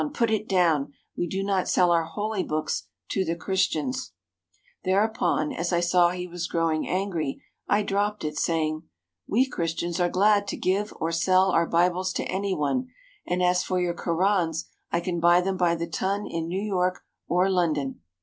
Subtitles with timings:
[0.15, 0.93] Put it down!
[1.15, 4.13] We do not sell our holy books to the Christians/'
[4.83, 8.81] Thereupon, as I saw he was growing angry, I dropped it, saying:
[9.27, 12.87] "We Christians are glad to give or sell our Bibles to any one,
[13.27, 17.03] and as for your Korans, I can buy them by the ton in New York
[17.27, 18.01] or London."